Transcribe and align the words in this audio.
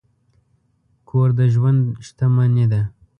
کور 1.09 1.29
د 1.37 1.39
ژوند 1.53 1.81
شتمني 2.05 2.65
ده. 2.71 2.81